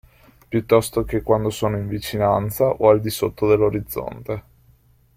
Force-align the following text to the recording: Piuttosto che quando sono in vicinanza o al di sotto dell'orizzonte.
Piuttosto 0.49 1.03
che 1.03 1.21
quando 1.21 1.51
sono 1.51 1.77
in 1.77 1.87
vicinanza 1.87 2.67
o 2.69 2.89
al 2.89 3.01
di 3.01 3.11
sotto 3.11 3.47
dell'orizzonte. 3.47 4.43